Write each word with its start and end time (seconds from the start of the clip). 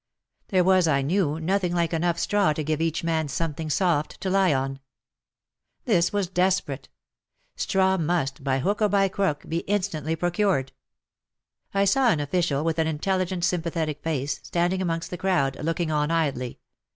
There 0.47 0.63
was, 0.63 0.87
I 0.87 1.03
knew, 1.03 1.39
nothing 1.39 1.75
like 1.75 1.93
enough 1.93 2.17
straw 2.17 2.53
to 2.53 2.63
give 2.63 2.81
each 2.81 3.03
man 3.03 3.27
something 3.27 3.69
soft 3.69 4.19
to 4.21 4.31
lie 4.31 4.51
on. 4.51 4.79
This 5.85 6.11
was 6.11 6.27
desperate. 6.27 6.89
Straw 7.55 7.97
must, 7.97 8.43
by 8.43 8.57
hook 8.61 8.81
or 8.81 8.89
by 8.89 9.07
crook, 9.09 9.45
be 9.47 9.57
instantly 9.67 10.15
procured. 10.15 10.71
I 11.71 11.85
saw 11.85 12.09
an 12.09 12.19
official 12.19 12.63
with 12.63 12.79
an 12.79 12.87
intelligent, 12.87 13.45
sympathetic 13.45 14.01
face, 14.01 14.39
standing 14.41 14.81
amongst 14.81 15.11
the 15.11 15.17
crowd, 15.19 15.63
looking 15.63 15.91
on 15.91 16.09
idly. 16.09 16.57